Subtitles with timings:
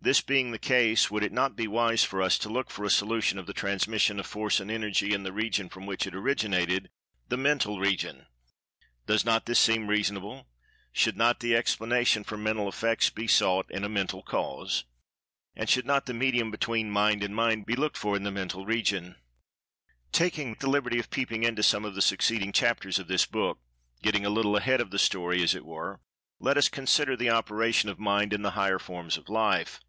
[0.00, 2.88] This being the case, would it not be wise for us to look for a
[2.90, 7.36] solution of the transmission of Force and Energy in the region from which it originated—the
[7.36, 8.24] Mental Region?
[9.06, 10.46] Does not this seem reasonable?
[10.92, 14.84] Should not the explanation for Mental Effects be sought in a Mental Cause?
[15.54, 18.30] And should not the[Pg 161] medium between Mind and Mind be looked for in the
[18.30, 19.16] Mental Region?
[20.10, 24.30] Taking the liberty of peeping into some of the succeeding chapters of this book—getting a
[24.30, 28.40] little ahead of the story, as it were—let us consider the operation of Mind in
[28.40, 29.80] the higher forms of Life.